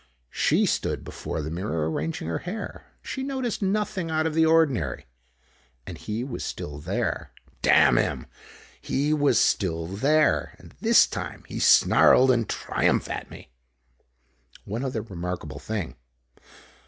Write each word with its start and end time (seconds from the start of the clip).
She 0.31 0.65
stood 0.65 1.03
before 1.03 1.43
the 1.43 1.51
mirror 1.51 1.87
arranging 1.87 2.27
her 2.27 2.39
hair. 2.39 2.87
She 3.03 3.21
noticed 3.21 3.61
nothing 3.61 4.09
out 4.09 4.25
of 4.25 4.33
the 4.33 4.47
ordinary, 4.47 5.05
but 5.85 5.95
he 6.09 6.23
was 6.23 6.43
still 6.43 6.79
there. 6.79 7.29
Damn 7.61 7.99
him! 7.99 8.25
He 8.81 9.13
was 9.13 9.39
still 9.39 9.85
there, 9.85 10.55
and 10.57 10.73
this 10.81 11.05
time 11.05 11.43
he 11.47 11.59
snarled 11.59 12.31
in 12.31 12.45
triumph 12.45 13.11
at 13.11 13.29
me. 13.29 13.51
One 14.65 14.83
other 14.83 15.03
remarkable 15.03 15.59
thing. 15.59 15.95